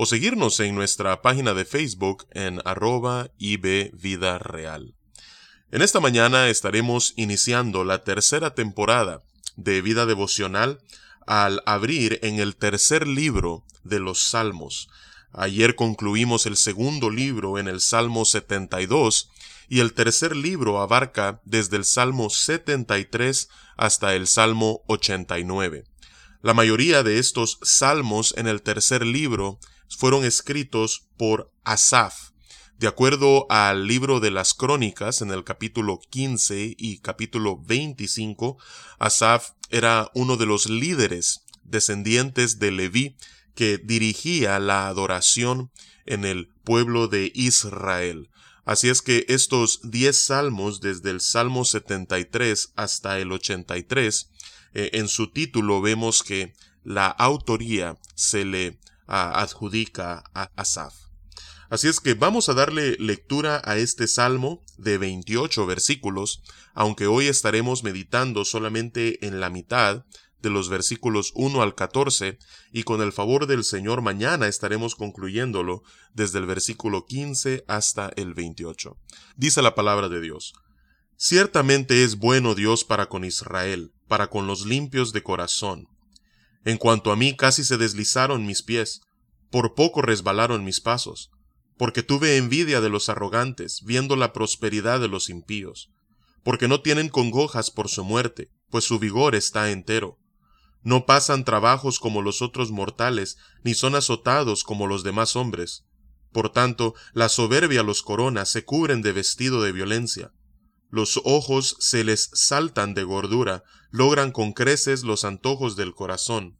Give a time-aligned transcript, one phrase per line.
[0.00, 4.94] o seguirnos en nuestra página de Facebook en arroba Vida Real.
[5.72, 9.24] En esta mañana estaremos iniciando la tercera temporada
[9.56, 10.78] de Vida Devocional
[11.26, 14.88] al abrir en el tercer libro de los Salmos.
[15.32, 19.32] Ayer concluimos el segundo libro en el Salmo 72
[19.68, 25.86] y el tercer libro abarca desde el Salmo 73 hasta el Salmo 89.
[26.40, 29.58] La mayoría de estos salmos en el tercer libro
[29.88, 32.30] fueron escritos por Asaf.
[32.78, 38.56] De acuerdo al libro de las crónicas, en el capítulo 15 y capítulo 25,
[38.98, 43.16] Asaf era uno de los líderes descendientes de Leví
[43.54, 45.72] que dirigía la adoración
[46.06, 48.30] en el pueblo de Israel.
[48.64, 54.30] Así es que estos diez salmos, desde el Salmo 73 hasta el 83,
[54.74, 56.52] eh, en su título vemos que
[56.84, 58.78] la autoría se le
[59.08, 60.94] adjudica a Asaf.
[61.70, 66.42] Así es que vamos a darle lectura a este salmo de 28 versículos,
[66.72, 70.04] aunque hoy estaremos meditando solamente en la mitad
[70.40, 72.38] de los versículos 1 al 14,
[72.72, 75.82] y con el favor del Señor mañana estaremos concluyéndolo
[76.14, 78.96] desde el versículo 15 hasta el 28.
[79.36, 80.54] Dice la palabra de Dios.
[81.16, 85.88] Ciertamente es bueno Dios para con Israel, para con los limpios de corazón.
[86.68, 89.00] En cuanto a mí casi se deslizaron mis pies,
[89.50, 91.30] por poco resbalaron mis pasos,
[91.78, 95.90] porque tuve envidia de los arrogantes, viendo la prosperidad de los impíos,
[96.44, 100.18] porque no tienen congojas por su muerte, pues su vigor está entero.
[100.82, 105.86] No pasan trabajos como los otros mortales, ni son azotados como los demás hombres.
[106.32, 110.32] Por tanto, la soberbia los corona, se cubren de vestido de violencia.
[110.90, 116.57] Los ojos se les saltan de gordura, logran con creces los antojos del corazón.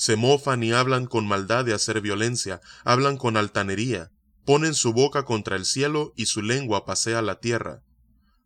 [0.00, 4.10] Se mofan y hablan con maldad de hacer violencia, hablan con altanería,
[4.46, 7.82] ponen su boca contra el cielo y su lengua pasea la tierra.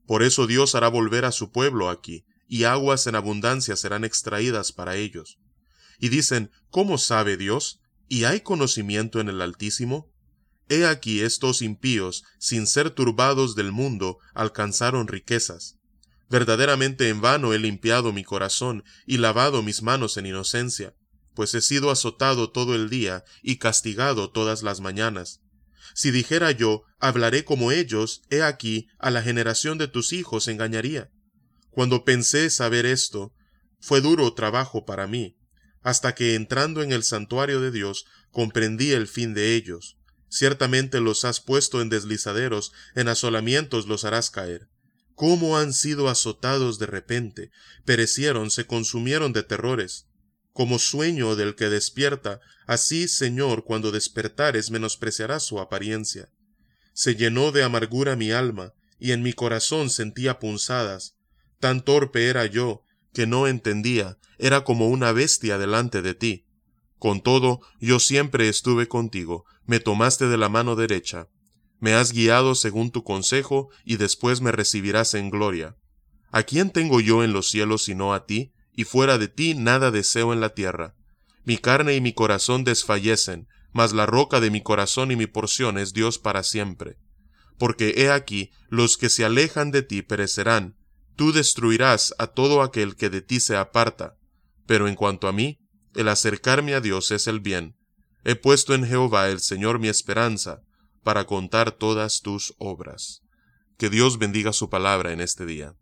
[0.05, 4.73] Por eso Dios hará volver a su pueblo aquí, y aguas en abundancia serán extraídas
[4.73, 5.39] para ellos.
[6.01, 7.79] Y dicen, ¿cómo sabe Dios?
[8.09, 10.13] ¿Y hay conocimiento en el Altísimo?
[10.69, 15.77] He aquí estos impíos, sin ser turbados del mundo, alcanzaron riquezas.
[16.29, 20.97] Verdaderamente en vano he limpiado mi corazón y lavado mis manos en inocencia,
[21.35, 25.41] pues he sido azotado todo el día y castigado todas las mañanas.
[25.95, 31.11] Si dijera yo, hablaré como ellos, he aquí, a la generación de tus hijos engañaría.
[31.71, 33.35] Cuando pensé saber esto,
[33.81, 35.37] fue duro trabajo para mí,
[35.83, 39.99] hasta que entrando en el santuario de Dios comprendí el fin de ellos.
[40.29, 44.69] Ciertamente los has puesto en deslizaderos, en asolamientos los harás caer.
[45.15, 47.51] ¿Cómo han sido azotados de repente?
[47.85, 50.09] Perecieron, se consumieron de terrores.
[50.55, 56.31] Como sueño del que despierta, así, Señor, cuando despertares menospreciarás su apariencia.
[56.93, 61.17] Se llenó de amargura mi alma, y en mi corazón sentía punzadas.
[61.59, 66.47] Tan torpe era yo, que no entendía, era como una bestia delante de ti.
[67.01, 71.29] Con todo, yo siempre estuve contigo, me tomaste de la mano derecha,
[71.81, 75.77] me has guiado según tu consejo, y después me recibirás en gloria.
[76.31, 78.54] ¿A quién tengo yo en los cielos sino a ti?
[78.75, 80.95] Y fuera de ti nada deseo en la tierra.
[81.45, 85.79] Mi carne y mi corazón desfallecen, mas la roca de mi corazón y mi porción
[85.79, 86.97] es Dios para siempre.
[87.59, 90.77] Porque he aquí, los que se alejan de ti perecerán,
[91.17, 94.17] tú destruirás a todo aquel que de ti se aparta.
[94.67, 95.59] Pero en cuanto a mí,
[95.95, 97.77] el acercarme a Dios es el bien.
[98.25, 100.63] He puesto en Jehová el Señor mi esperanza,
[101.03, 103.23] para contar todas tus obras.
[103.77, 105.75] Que Dios bendiga su palabra en este día.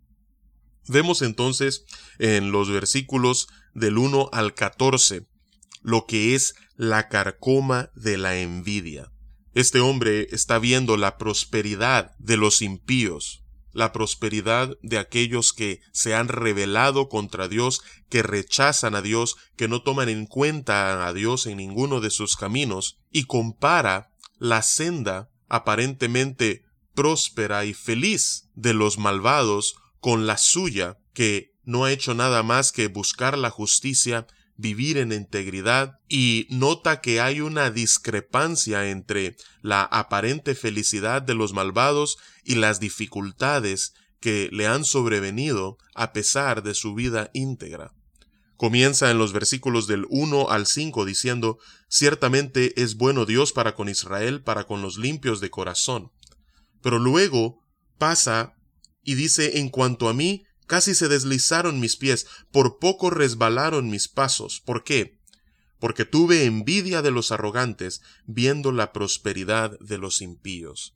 [0.88, 1.84] Vemos entonces
[2.18, 5.26] en los versículos del 1 al 14
[5.82, 9.12] lo que es la carcoma de la envidia.
[9.54, 16.14] Este hombre está viendo la prosperidad de los impíos, la prosperidad de aquellos que se
[16.14, 21.46] han rebelado contra Dios, que rechazan a Dios, que no toman en cuenta a Dios
[21.46, 26.64] en ninguno de sus caminos, y compara la senda aparentemente
[26.94, 32.72] próspera y feliz de los malvados con la suya, que no ha hecho nada más
[32.72, 34.26] que buscar la justicia
[34.56, 41.52] vivir en integridad y nota que hay una discrepancia entre la aparente felicidad de los
[41.52, 47.94] malvados y las dificultades que le han sobrevenido a pesar de su vida íntegra.
[48.56, 53.88] Comienza en los versículos del 1 al 5 diciendo, Ciertamente es bueno Dios para con
[53.88, 56.10] Israel, para con los limpios de corazón.
[56.82, 57.62] Pero luego
[57.98, 58.56] pasa
[59.02, 64.08] y dice, En cuanto a mí, casi se deslizaron mis pies, por poco resbalaron mis
[64.08, 64.60] pasos.
[64.64, 65.18] ¿Por qué?
[65.78, 70.94] Porque tuve envidia de los arrogantes, viendo la prosperidad de los impíos.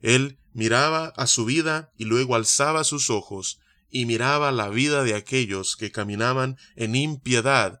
[0.00, 3.60] Él miraba a su vida y luego alzaba sus ojos
[3.90, 7.80] y miraba la vida de aquellos que caminaban en impiedad,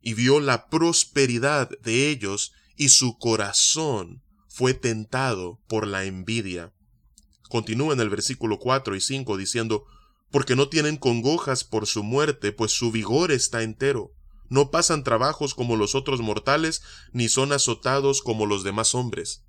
[0.00, 6.72] y vio la prosperidad de ellos, y su corazón fue tentado por la envidia.
[7.48, 9.84] Continúa en el versículo 4 y 5 diciendo,
[10.30, 14.12] porque no tienen congojas por su muerte, pues su vigor está entero.
[14.48, 19.44] No pasan trabajos como los otros mortales, ni son azotados como los demás hombres.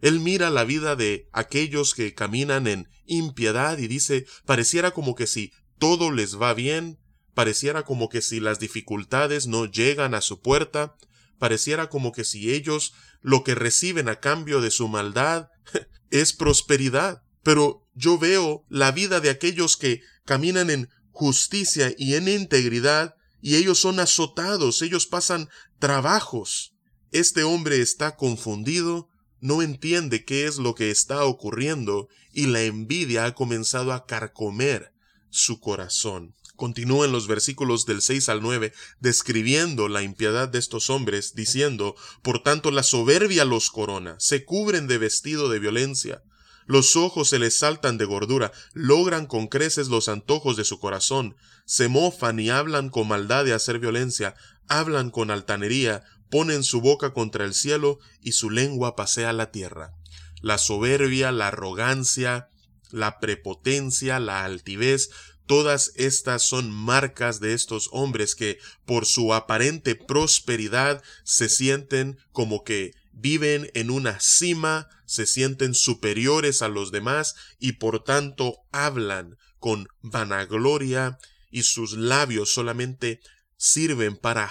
[0.00, 5.26] Él mira la vida de aquellos que caminan en impiedad y dice, pareciera como que
[5.26, 6.98] si todo les va bien,
[7.34, 10.96] pareciera como que si las dificultades no llegan a su puerta,
[11.38, 15.48] pareciera como que si ellos lo que reciben a cambio de su maldad
[16.10, 17.22] es prosperidad.
[17.48, 23.56] Pero yo veo la vida de aquellos que caminan en justicia y en integridad, y
[23.56, 25.48] ellos son azotados, ellos pasan
[25.78, 26.74] trabajos.
[27.10, 29.08] Este hombre está confundido,
[29.40, 34.92] no entiende qué es lo que está ocurriendo y la envidia ha comenzado a carcomer
[35.30, 36.34] su corazón.
[36.54, 41.96] Continúa en los versículos del 6 al 9 describiendo la impiedad de estos hombres, diciendo,
[42.20, 46.22] Por tanto la soberbia los corona, se cubren de vestido de violencia,
[46.68, 51.34] los ojos se les saltan de gordura, logran con creces los antojos de su corazón,
[51.64, 54.34] se mofan y hablan con maldad de hacer violencia,
[54.68, 59.94] hablan con altanería, ponen su boca contra el cielo y su lengua pasea la tierra.
[60.42, 62.50] La soberbia, la arrogancia,
[62.90, 65.08] la prepotencia, la altivez,
[65.46, 72.62] todas estas son marcas de estos hombres que, por su aparente prosperidad, se sienten como
[72.62, 79.36] que viven en una cima, se sienten superiores a los demás y por tanto hablan
[79.58, 81.18] con vanagloria
[81.50, 83.20] y sus labios solamente
[83.56, 84.48] sirven para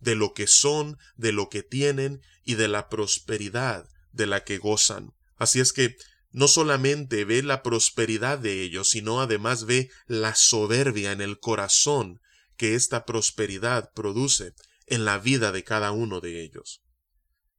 [0.00, 4.58] de lo que son, de lo que tienen y de la prosperidad de la que
[4.58, 5.14] gozan.
[5.36, 5.96] Así es que
[6.32, 12.20] no solamente ve la prosperidad de ellos, sino además ve la soberbia en el corazón
[12.56, 14.54] que esta prosperidad produce
[14.86, 16.81] en la vida de cada uno de ellos.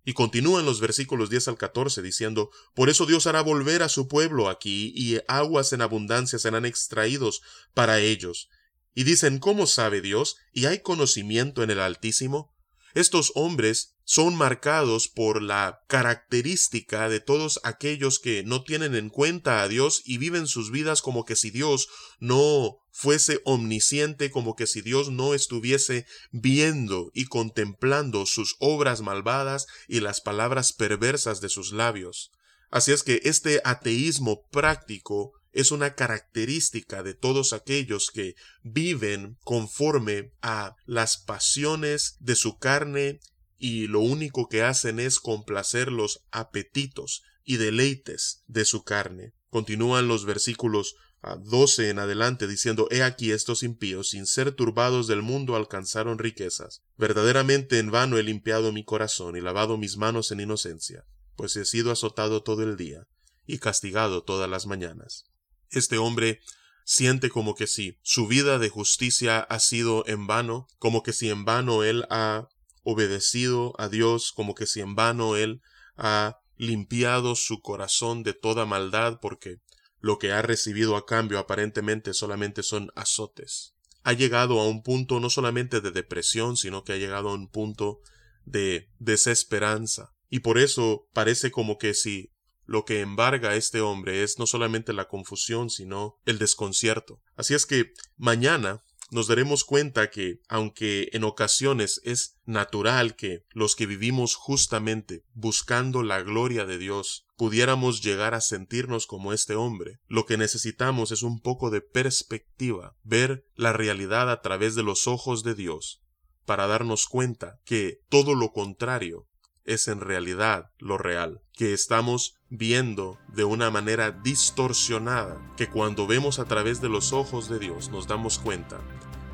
[0.06, 4.08] Y continúan los versículos 10 al 14 diciendo, Por eso Dios hará volver a su
[4.08, 7.42] pueblo aquí, y aguas en abundancia serán extraídos
[7.74, 8.50] para ellos,
[8.94, 10.38] y dicen, ¿cómo sabe Dios?
[10.52, 12.54] ¿Y hay conocimiento en el Altísimo?
[12.94, 19.64] Estos hombres son marcados por la característica de todos aquellos que no tienen en cuenta
[19.64, 21.88] a Dios y viven sus vidas como que si Dios
[22.20, 29.66] no fuese omnisciente, como que si Dios no estuviese viendo y contemplando sus obras malvadas
[29.88, 32.32] y las palabras perversas de sus labios.
[32.70, 40.32] Así es que este ateísmo práctico es una característica de todos aquellos que viven conforme
[40.42, 43.20] a las pasiones de su carne
[43.58, 49.34] y lo único que hacen es complacer los apetitos y deleites de su carne.
[49.50, 50.96] Continúan los versículos
[51.44, 56.82] 12 en adelante diciendo, He aquí estos impíos, sin ser turbados del mundo, alcanzaron riquezas.
[56.98, 61.66] Verdaderamente en vano he limpiado mi corazón y lavado mis manos en inocencia, pues he
[61.66, 63.08] sido azotado todo el día
[63.46, 65.26] y castigado todas las mañanas
[65.74, 66.42] este hombre
[66.86, 71.30] siente como que si su vida de justicia ha sido en vano, como que si
[71.30, 72.48] en vano él ha
[72.84, 75.62] obedecido a Dios, como que si en vano él
[75.96, 79.60] ha limpiado su corazón de toda maldad, porque
[80.04, 83.78] lo que ha recibido a cambio aparentemente solamente son azotes.
[84.04, 87.50] Ha llegado a un punto no solamente de depresión, sino que ha llegado a un
[87.50, 88.02] punto
[88.44, 90.12] de desesperanza.
[90.30, 92.34] Y por eso parece como que si
[92.66, 97.22] lo que embarga a este hombre es no solamente la confusión, sino el desconcierto.
[97.38, 98.83] Así es que mañana
[99.14, 106.04] nos daremos cuenta que, aunque en ocasiones es natural que los que vivimos justamente buscando
[106.04, 111.24] la gloria de Dios pudiéramos llegar a sentirnos como este hombre, lo que necesitamos es
[111.24, 116.02] un poco de perspectiva, ver la realidad a través de los ojos de Dios,
[116.46, 119.28] para darnos cuenta que todo lo contrario
[119.66, 126.38] es en realidad lo real, que estamos viendo de una manera distorsionada, que cuando vemos
[126.38, 128.80] a través de los ojos de Dios nos damos cuenta,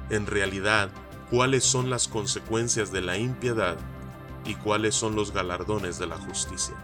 [0.09, 0.89] en realidad
[1.29, 3.77] cuáles son las consecuencias de la impiedad
[4.45, 6.75] y cuáles son los galardones de la justicia.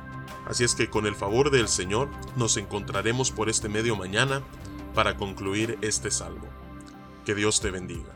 [0.46, 4.42] Así es que con el favor del Señor nos encontraremos por este medio mañana
[4.94, 6.50] para concluir este salmo.
[7.24, 8.13] Que Dios te bendiga.